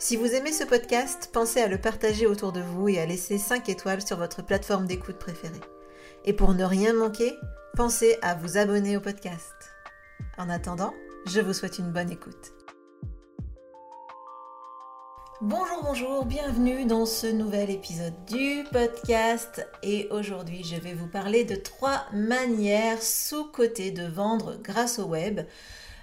[0.00, 3.36] Si vous aimez ce podcast, pensez à le partager autour de vous et à laisser
[3.36, 5.60] 5 étoiles sur votre plateforme d'écoute préférée.
[6.24, 7.34] Et pour ne rien manquer,
[7.74, 9.52] pensez à vous abonner au podcast.
[10.38, 10.94] En attendant,
[11.26, 12.52] je vous souhaite une bonne écoute.
[15.40, 21.42] Bonjour, bonjour, bienvenue dans ce nouvel épisode du podcast et aujourd'hui je vais vous parler
[21.44, 25.40] de trois manières sous-cotées de vendre grâce au web.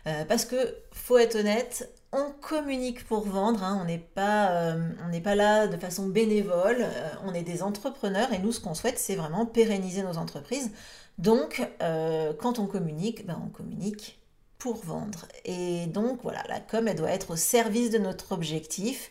[0.07, 3.77] Euh, parce que, faut être honnête, on communique pour vendre, hein.
[3.81, 8.39] on n'est pas, euh, pas là de façon bénévole, euh, on est des entrepreneurs et
[8.39, 10.71] nous ce qu'on souhaite c'est vraiment pérenniser nos entreprises.
[11.17, 14.19] Donc euh, quand on communique, ben, on communique
[14.57, 15.27] pour vendre.
[15.43, 19.09] Et donc voilà, la com elle doit être au service de notre objectif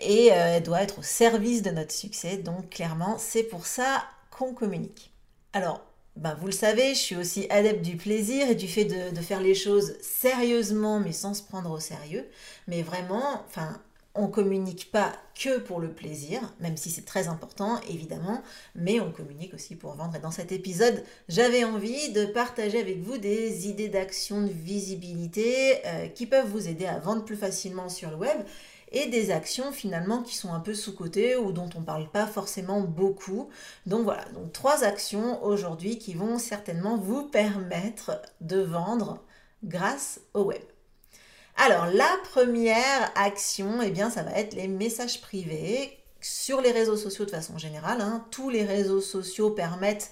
[0.00, 2.36] et elle doit être au service de notre succès.
[2.38, 5.12] Donc clairement c'est pour ça qu'on communique.
[5.52, 5.82] Alors
[6.16, 9.40] ben, vous le savez, je suis aussi adepte du plaisir et du fait de, faire
[9.40, 12.24] les choses sérieusement, mais sans se prendre au sérieux.
[12.68, 13.80] Mais vraiment, enfin,
[14.14, 18.42] on communique pas que pour le plaisir, même si c'est très important, évidemment,
[18.76, 20.14] mais on communique aussi pour vendre.
[20.14, 25.84] Et dans cet épisode, j'avais envie de partager avec vous des idées d'action de visibilité
[25.84, 28.38] euh, qui peuvent vous aider à vendre plus facilement sur le web
[28.94, 32.26] et des actions finalement qui sont un peu sous-cotées ou dont on ne parle pas
[32.26, 33.50] forcément beaucoup.
[33.86, 39.22] Donc voilà, donc trois actions aujourd'hui qui vont certainement vous permettre de vendre
[39.64, 40.62] grâce au web.
[41.56, 46.96] Alors la première action, eh bien ça va être les messages privés sur les réseaux
[46.96, 48.00] sociaux de façon générale.
[48.00, 48.24] Hein.
[48.30, 50.10] Tous les réseaux sociaux permettent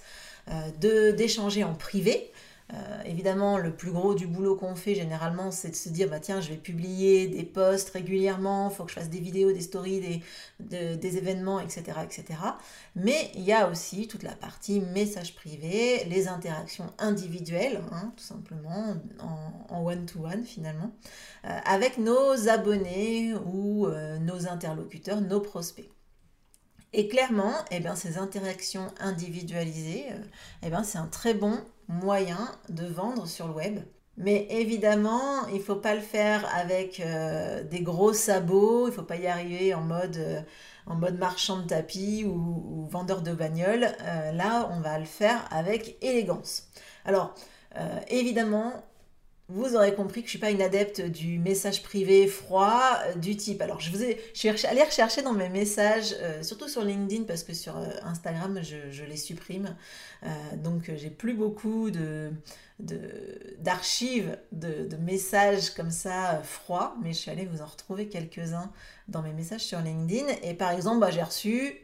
[0.49, 2.31] euh, d'échanger en privé.
[2.73, 6.19] Euh, évidemment, le plus gros du boulot qu'on fait généralement, c'est de se dire bah
[6.19, 9.61] tiens, je vais publier des posts régulièrement, il faut que je fasse des vidéos, des
[9.61, 10.21] stories,
[10.59, 12.39] des, événements, etc., etc.
[12.95, 18.23] Mais il y a aussi toute la partie message privé, les interactions individuelles, hein, tout
[18.23, 18.95] simplement,
[19.69, 20.91] en one-to-one finalement,
[21.45, 25.92] euh, avec nos abonnés ou euh, nos interlocuteurs, nos prospects.
[26.93, 30.05] Et clairement, eh bien, ces interactions individualisées,
[30.61, 33.79] eh bien, c'est un très bon moyen de vendre sur le web.
[34.17, 38.95] Mais évidemment, il ne faut pas le faire avec euh, des gros sabots, il ne
[38.95, 43.87] faut pas y arriver en mode, euh, marchand de tapis ou, vendeur de bagnole.
[44.01, 46.67] Euh, là, on va le faire avec élégance.
[47.05, 47.33] Alors,
[48.07, 48.71] évidemment,
[49.49, 53.35] vous aurez compris que je suis pas une adepte du message privé froid euh, du
[53.35, 53.61] type.
[53.61, 57.43] Alors, je, vous ai, suis allée rechercher dans mes messages, euh, surtout sur LinkedIn, parce
[57.43, 59.75] que sur euh, Instagram, je, les supprime.
[60.55, 62.31] donc, j'ai plus beaucoup de,
[63.59, 68.71] d'archives de, de, messages comme ça froids, mais je suis allée vous en retrouver quelques-uns
[69.09, 70.27] dans mes messages sur LinkedIn.
[70.41, 71.75] Et par exemple, bah, j'ai reçu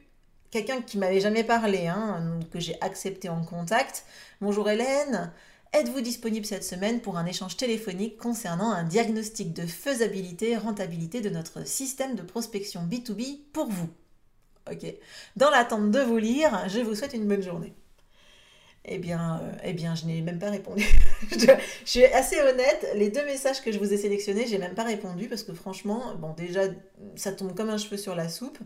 [0.49, 4.05] quelqu'un qui m'avait jamais parlé, hein, que j'ai accepté en contact.
[4.39, 5.33] Bonjour Hélène.
[5.71, 11.21] Êtes-vous disponible cette semaine pour un échange téléphonique concernant un diagnostic de faisabilité et rentabilité
[11.21, 13.89] de notre système de prospection B2B pour vous?
[14.71, 14.85] Ok.
[15.35, 17.75] Dans l'attente de vous lire, je vous souhaite une bonne journée.
[18.85, 20.85] Eh bien, euh, eh bien, je n'ai même pas répondu.
[21.31, 21.47] je,
[21.83, 25.27] suis assez honnête, les deux messages que je vous ai sélectionnés, j'ai même pas répondu
[25.27, 26.61] parce que franchement, bon, déjà,
[27.15, 28.57] ça tombe comme un cheveu sur la soupe.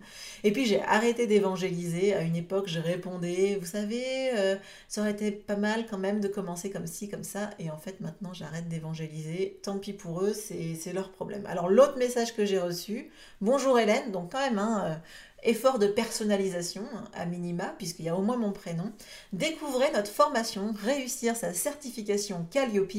[0.43, 2.13] Et puis, j'ai arrêté d'évangéliser.
[2.13, 4.03] À une époque, je répondais, vous savez,
[4.35, 4.55] euh,
[4.87, 7.49] ça aurait été pas mal quand même de commencer comme ci, comme ça.
[7.57, 9.59] Et en fait, maintenant, j'arrête d'évangéliser.
[9.63, 11.45] Tant pis pour eux, c'est leur problème.
[11.47, 13.09] Alors, l'autre message que j'ai reçu,
[13.41, 14.95] bonjour Hélène, donc quand même, hein, euh,
[15.43, 18.91] effort de personnalisation à minima, puisqu'il y a au moins mon prénom.
[19.31, 22.93] Découvrez notre formation, réussir sa certification Calliope.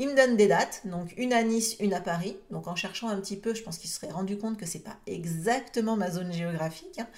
[0.00, 2.36] Il me donne des dates, donc une à Nice, une à Paris.
[2.50, 4.78] Donc en cherchant un petit peu, je pense qu'il se serait rendu compte que c'est
[4.78, 7.00] pas exactement ma zone géographique.
[7.00, 7.08] Hein.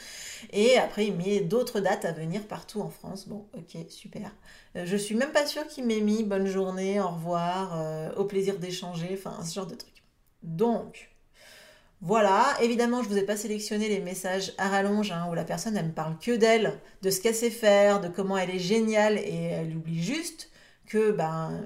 [0.53, 3.29] Et après, il met d'autres dates à venir partout en France.
[3.29, 4.35] Bon, ok, super.
[4.77, 8.25] Euh, je suis même pas sûre qu'il m'ait mis bonne journée, au revoir, euh, au
[8.25, 10.03] plaisir d'échanger, enfin ce genre de truc.
[10.43, 11.11] Donc,
[12.03, 15.77] Voilà, évidemment, je vous ai pas sélectionné les messages à rallonge hein, où la personne,
[15.77, 19.19] elle me parle que d'elle, de ce qu'elle sait faire, de comment elle est géniale
[19.19, 20.51] et elle oublie juste
[20.87, 21.63] que ben,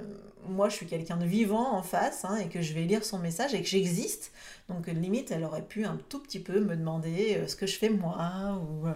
[0.49, 3.19] moi, je suis quelqu'un de vivant en face hein, et que je vais lire son
[3.19, 4.33] message et que j'existe.
[4.69, 7.77] Donc, limite, elle aurait pu un tout petit peu me demander euh, ce que je
[7.77, 8.93] fais moi ou, euh,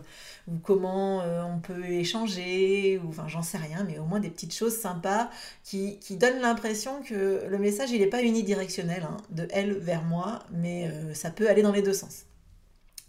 [0.62, 4.55] comment euh, on peut échanger ou enfin, j'en sais rien, mais au moins des petites
[4.55, 5.31] choses sympas
[5.65, 10.41] qui, donnent l'impression que le message, il n'est pas unidirectionnel hein, de elle vers moi,
[10.53, 12.28] mais ça peut aller dans les deux sens.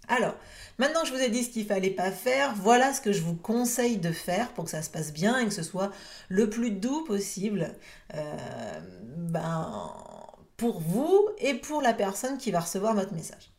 [0.09, 0.33] Alors,
[0.79, 3.21] maintenant que je vous ai dit ce qu'il fallait pas faire, voilà ce que je
[3.21, 5.91] vous conseille de faire pour que ça se passe bien et que ce soit
[6.29, 7.75] le plus doux possible
[8.15, 8.35] euh,
[9.17, 9.93] ben,
[10.57, 13.51] pour vous et pour la personne qui va recevoir votre message.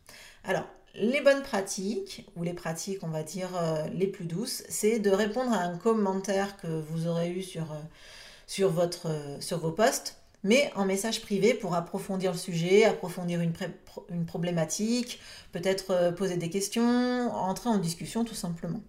[0.42, 4.98] Alors, les bonnes pratiques, ou les pratiques, on va dire, euh, les plus douces, c'est
[4.98, 10.70] de répondre à un commentaire que vous aurez eu sur, euh, sur vos posts mais
[10.74, 13.52] en message privé pour approfondir le sujet, approfondir une,
[14.26, 15.20] problématique,
[15.52, 18.80] peut-être euh, poser des questions, entrer en discussion tout simplement.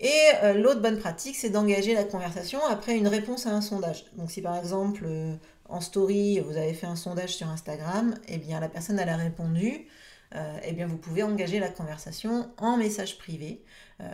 [0.00, 0.10] Et
[0.42, 4.04] euh, l'autre bonne pratique, c'est d'engager la conversation après une réponse à un sondage.
[4.16, 5.34] Donc si par exemple euh,
[5.68, 9.16] en story, vous avez fait un sondage sur Instagram, eh bien la personne elle a
[9.16, 9.86] répondu,
[10.64, 13.64] eh bien vous pouvez engager la conversation en message privé
[14.00, 14.06] euh,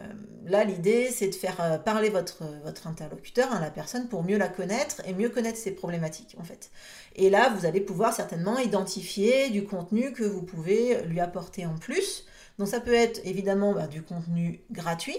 [0.45, 4.37] là, l'idée, c'est de faire euh, parler votre, votre interlocuteur, hein, la personne, pour mieux
[4.37, 6.71] la connaître et mieux connaître ses problématiques, en fait.
[7.17, 11.77] Et là, vous allez pouvoir certainement identifier du contenu que vous pouvez lui apporter en
[11.77, 12.27] plus.
[12.59, 15.17] Donc, ça peut être évidemment bah, du contenu gratuit,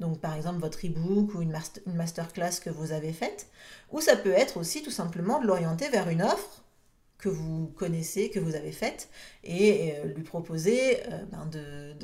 [0.00, 1.52] donc par exemple votre e-book ou une
[1.86, 3.48] masterclass que vous avez faite,
[3.90, 6.62] ou ça peut être aussi tout simplement de l'orienter vers une offre
[7.18, 9.08] que vous connaissez, que vous avez faite,
[9.42, 11.50] et euh, lui proposer euh, ben,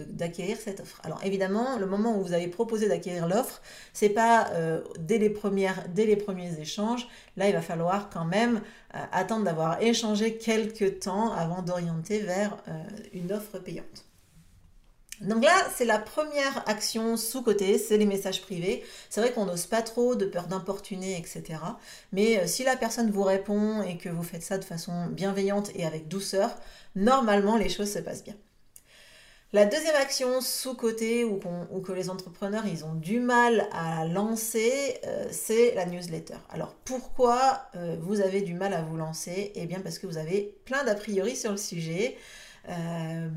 [0.08, 1.00] d'acquérir cette offre.
[1.04, 3.62] Alors évidemment, le moment où vous avez proposé d'acquérir l'offre,
[3.92, 7.06] c'est pas euh, dès, les premières, dès les premiers échanges.
[7.36, 12.56] Là, il va falloir quand même attendre d'avoir échangé quelques temps avant d'orienter vers
[13.12, 14.04] une offre payante.
[15.20, 18.84] Donc là, c'est la première action sous-côté, c'est les messages privés.
[19.10, 21.60] C'est vrai qu'on n'ose pas trop de peur d'importuner, etc.
[22.12, 25.70] Mais euh, si la personne vous répond et que vous faites ça de façon bienveillante
[25.76, 26.56] et avec douceur,
[26.96, 28.34] normalement les choses se passent bien.
[29.54, 35.28] La deuxième action sous-côté ou, que les entrepreneurs ils ont du mal à lancer, euh,
[35.30, 36.38] c'est la newsletter.
[36.50, 39.52] Alors pourquoi euh, vous avez du mal à vous lancer?
[39.54, 42.16] Eh bien parce que vous avez plein d'a priori sur le sujet.
[42.68, 43.28] Euh,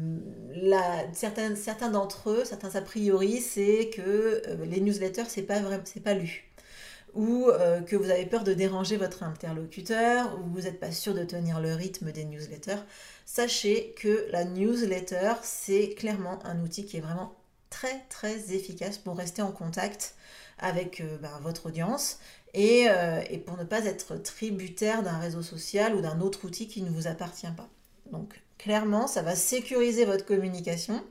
[1.14, 6.14] certains, d'entre eux, certains a priori, c'est que euh, les newsletters, c'est pas c'est pas
[6.14, 6.52] lu.
[7.14, 11.14] Ou euh, que vous avez peur de déranger votre interlocuteur, ou vous n'êtes pas sûr
[11.14, 12.84] de tenir le rythme des newsletters.
[13.26, 17.36] Sachez que la newsletter, c'est clairement un outil qui est vraiment
[17.70, 20.16] très très efficace pour rester en contact
[20.60, 22.20] avec ben, votre audience
[22.54, 22.88] et,
[23.30, 26.90] et, pour ne pas être tributaire d'un réseau social ou d'un autre outil qui ne
[26.90, 27.70] vous appartient pas.
[28.12, 31.04] Donc Clairement, ça va sécuriser votre communication.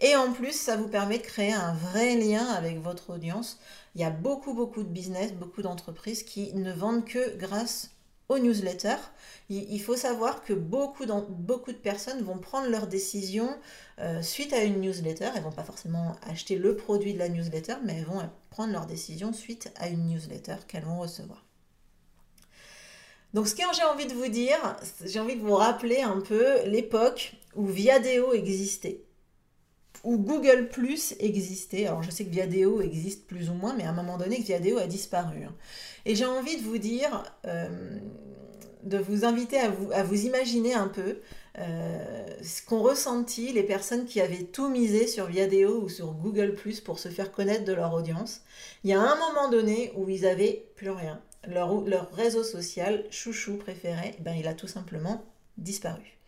[0.00, 3.58] Et en plus, ça vous permet de créer un vrai lien avec votre audience.
[3.94, 7.90] Il y a beaucoup, beaucoup de business, beaucoup d'entreprises qui ne vendent que grâce
[8.28, 9.00] aux newsletters.
[9.48, 13.56] Il faut savoir que beaucoup, de personnes vont prendre leurs décisions
[13.98, 15.30] euh, suite à une newsletter.
[15.34, 18.86] Elles vont pas forcément acheter le produit de la newsletter, mais elles vont prendre leurs
[18.86, 21.47] décisions suite à une newsletter qu'elles vont recevoir.
[23.34, 24.56] Donc ce que j'ai envie de vous dire,
[25.04, 29.02] j'ai envie de vous rappeler un peu l'époque où Viadeo existait,
[30.02, 31.86] où Google Plus existait.
[31.86, 34.78] Alors je sais que Viadeo existe plus ou moins, mais à un moment donné, Viadeo
[34.78, 35.44] a disparu.
[35.44, 35.54] Hein.
[36.06, 37.98] Et j'ai envie de vous dire, euh,
[38.84, 41.18] de vous inviter à vous, imaginer un peu
[41.58, 46.54] euh, ce qu'ont ressenti les personnes qui avaient tout misé sur Viadeo ou sur Google
[46.54, 48.40] Plus pour se faire connaître de leur audience.
[48.84, 53.56] Il y a un moment donné où ils avaient plus rien leur, réseau social chouchou
[53.56, 55.24] préféré, eh ben, il a tout simplement
[55.56, 56.18] disparu.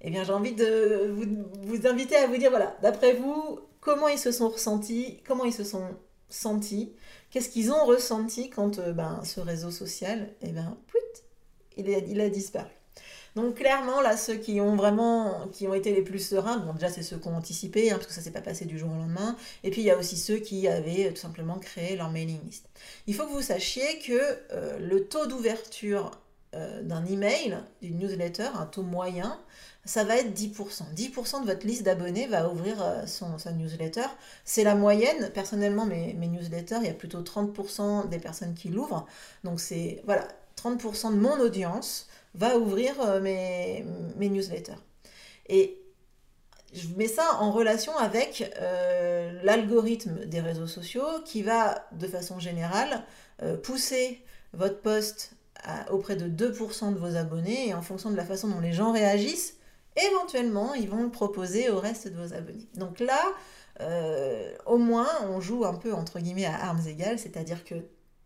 [0.00, 4.18] Eh bien, j'ai envie de vous, inviter à vous dire, voilà, d'après vous, comment ils
[4.18, 5.96] se sont ressentis, comment ils se sont
[6.28, 6.92] sentis,
[7.30, 10.76] qu'est-ce qu'ils ont ressenti quand euh, ben, ce réseau social, eh ben,
[11.76, 12.70] il, il a disparu.
[13.36, 16.88] Donc clairement, là, ceux qui ont vraiment, qui ont été les plus sereins, bon déjà
[16.88, 18.94] c'est ceux qui ont anticipé, hein, parce que ça s'est pas passé du jour au
[18.94, 22.10] lendemain, et puis il y a aussi ceux qui avaient euh, tout simplement créé leur
[22.10, 22.68] mailing list.
[23.08, 26.12] Il faut que vous sachiez que euh, le taux d'ouverture
[26.54, 29.40] euh, d'un email, d'une newsletter, un taux moyen,
[29.84, 30.94] ça va être 10%.
[30.94, 32.76] 10% de votre liste d'abonnés va ouvrir
[33.06, 34.06] son, sa newsletter.
[34.44, 35.30] C'est la moyenne.
[35.34, 39.04] Personnellement, mes, mes, newsletters, il y a plutôt 30% des personnes qui l'ouvrent.
[39.42, 40.26] Donc c'est, voilà,
[40.56, 43.84] 30% de mon audience va ouvrir euh, mes,
[44.18, 44.78] newsletters.
[45.48, 45.80] Et
[46.72, 52.38] je mets ça en relation avec euh, l'algorithme des réseaux sociaux qui va, de façon
[52.38, 53.04] générale,
[53.42, 54.22] euh, pousser
[54.52, 55.32] votre post
[55.90, 58.92] auprès de 2% de vos abonnés et en fonction de la façon dont les gens
[58.92, 59.56] réagissent,
[59.96, 62.68] éventuellement, ils vont le proposer au reste de vos abonnés.
[62.74, 63.22] Donc là,
[64.66, 67.76] au moins, on joue un peu entre guillemets à armes égales, c'est-à-dire que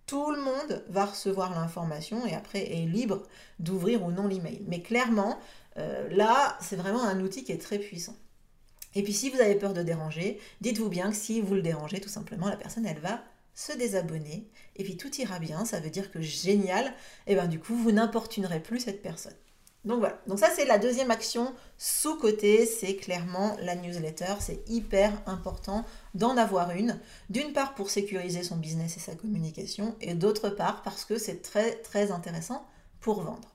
[0.08, 3.22] tout le monde va recevoir l'information et après est libre
[3.60, 4.64] d'ouvrir ou non l'email.
[4.66, 5.38] Mais clairement,
[5.76, 8.16] euh, là, c'est vraiment un outil qui est très puissant.
[8.94, 12.00] Et puis si vous avez peur de déranger, dites-vous bien que si vous le dérangez,
[12.00, 13.22] tout simplement, la personne, elle va
[13.54, 16.94] se désabonner, et puis tout ira bien, ça veut dire que génial,
[17.26, 19.34] et bien du coup, vous n'importunerez plus cette personne.
[19.84, 25.12] Donc voilà, donc ça c'est la deuxième action sous-côté, c'est clairement la newsletter, c'est hyper
[25.26, 26.98] important d'en avoir une,
[27.30, 31.42] d'une part pour sécuriser son business et sa communication, et d'autre part parce que c'est
[31.42, 32.66] très très intéressant
[33.00, 33.54] pour vendre.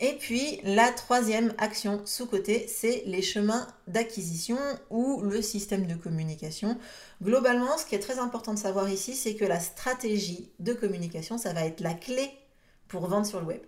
[0.00, 4.58] Et puis la troisième action sous-côté, c'est les chemins d'acquisition
[4.90, 6.76] ou le système de communication.
[7.22, 11.38] Globalement, ce qui est très important de savoir ici, c'est que la stratégie de communication,
[11.38, 12.28] ça va être la clé
[12.88, 13.62] pour vendre sur le web.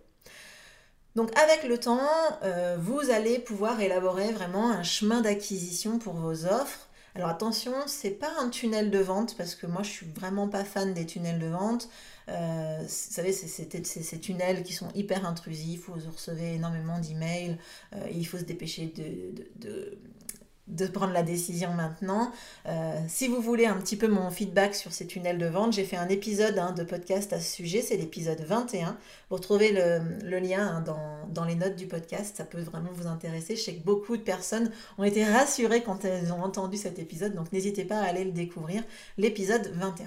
[1.16, 1.98] Donc avec le temps,
[2.42, 6.88] euh, vous allez pouvoir élaborer vraiment un chemin d'acquisition pour vos offres.
[7.14, 10.62] Alors attention, c'est pas un tunnel de vente parce que moi je suis vraiment pas
[10.62, 11.88] fan des tunnels de vente.
[12.28, 17.56] Euh, vous savez, c'est ces tunnels qui sont hyper intrusifs, vous recevez énormément d'emails,
[17.94, 19.98] euh, il faut se dépêcher de, de
[20.92, 22.32] prendre la décision maintenant.
[22.66, 25.84] Euh, si vous voulez un petit peu mon feedback sur ces tunnels de vente, j'ai
[25.84, 28.96] fait un épisode hein, de podcast à ce sujet, c'est l'épisode 21.
[29.30, 33.06] Vous retrouvez le, lien hein, dans, dans, les notes du podcast, ça peut vraiment vous
[33.06, 33.56] intéresser.
[33.56, 37.34] Je sais que beaucoup de personnes ont été rassurées quand elles ont entendu cet épisode,
[37.34, 38.82] donc n'hésitez pas à aller le découvrir,
[39.18, 40.06] l'épisode 21.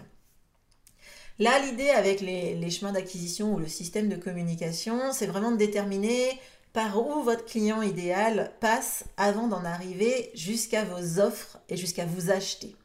[1.39, 5.57] Là, l'idée avec les, les chemins d'acquisition ou le système de communication, c'est vraiment de
[5.57, 6.37] déterminer
[6.73, 12.31] par où votre client idéal passe avant d'en arriver jusqu'à vos offres et jusqu'à vous
[12.31, 12.75] acheter.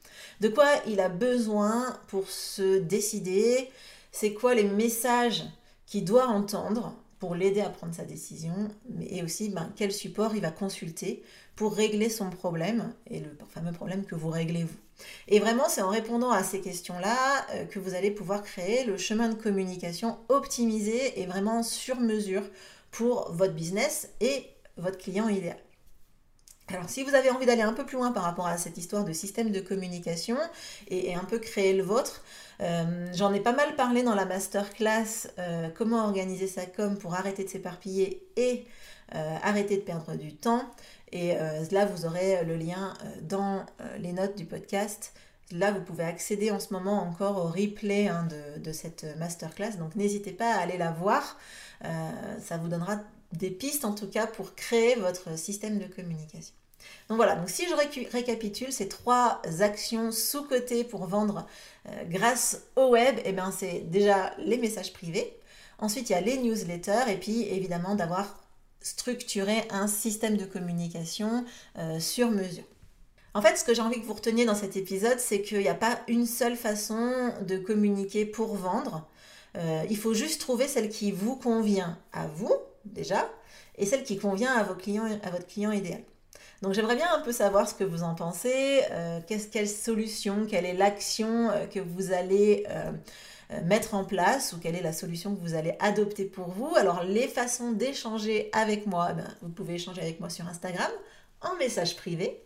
[0.40, 3.70] De quoi il a besoin pour se décider,
[4.10, 5.44] c'est quoi les messages
[5.86, 8.68] qu'il doit entendre pour l'aider à prendre sa décision,
[9.08, 11.22] et aussi ben, quel support il va consulter
[11.56, 14.76] pour régler son problème, et le fameux problème que vous réglez vous.
[15.28, 17.16] Et vraiment, c'est en répondant à ces questions-là
[17.52, 22.42] euh, que vous allez pouvoir créer le chemin de communication optimisé et vraiment sur mesure
[22.94, 24.46] pour votre business et
[24.76, 25.58] votre client idéal.
[26.68, 29.04] Alors si vous avez envie d'aller un peu plus loin par rapport à cette histoire
[29.04, 30.36] de système de communication
[30.88, 32.22] et, un peu créer le vôtre,
[32.60, 37.14] euh, j'en ai pas mal parlé dans la masterclass euh, comment organiser sa com pour
[37.14, 38.64] arrêter de s'éparpiller et
[39.14, 40.62] euh, arrêter de perdre du temps.
[41.12, 41.34] Et
[41.70, 43.64] là, vous aurez le lien dans
[44.00, 45.12] les notes du podcast.
[45.52, 49.76] Là, vous pouvez accéder en ce moment encore au replay hein, de, de, cette masterclass.
[49.78, 51.38] Donc n'hésitez pas à aller la voir.
[51.84, 52.98] Euh, ça vous donnera
[53.32, 56.54] des pistes en tout cas pour créer votre système de communication.
[57.08, 61.46] Donc voilà, donc si je récapitule ces trois actions sous-cotées pour vendre
[61.88, 65.38] euh, grâce au web, eh bien c'est déjà les messages privés.
[65.78, 68.40] Ensuite, il y a les newsletters et puis évidemment d'avoir
[68.80, 71.44] structuré un système de communication
[71.78, 72.64] euh, sur mesure.
[73.32, 75.68] En fait, ce que j'ai envie que vous reteniez dans cet épisode, c'est qu'il n'y
[75.68, 79.08] a pas une seule façon de communiquer pour vendre.
[79.56, 82.52] Euh, il faut juste trouver celle qui vous convient à vous,
[82.84, 83.30] déjà,
[83.76, 86.00] et celle qui convient à, vos clients, à votre client idéal.
[86.62, 90.64] Donc j'aimerais bien un peu savoir ce que vous en pensez, euh, quelle solution, quelle
[90.64, 92.66] est l'action euh, que vous allez
[93.64, 96.74] mettre en place ou quelle est la solution que vous allez adopter pour vous?
[96.76, 100.90] Alors les façons d'échanger avec moi, eh ben, vous pouvez échanger avec moi sur Instagram
[101.40, 102.42] en message privé.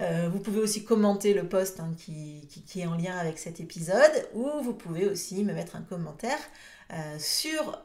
[0.00, 4.28] Euh, vous pouvez aussi commenter le post hein, qui, est en lien avec cet épisode
[4.34, 6.38] ou vous pouvez aussi me mettre un commentaire
[6.92, 7.82] euh, sur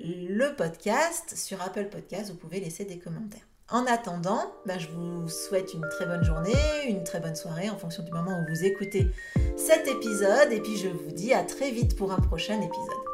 [0.00, 3.46] le podcast, sur Apple Podcast, vous pouvez laisser des commentaires.
[3.68, 6.52] En attendant, ben, je vous souhaite une très bonne journée,
[6.88, 9.08] une très bonne soirée en fonction du moment où vous écoutez
[9.56, 13.04] cet épisode et puis je vous dis à très vite pour un prochain épisode.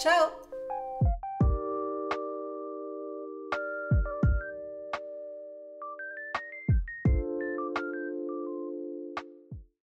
[0.00, 0.41] Ciao